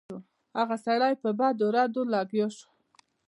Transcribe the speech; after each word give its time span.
هغه 0.57 0.75
سړی 0.85 1.13
په 1.21 1.29
بدو 1.39 1.67
ردو 1.75 2.01
لګیا 2.13 2.47
شو. 2.57 2.69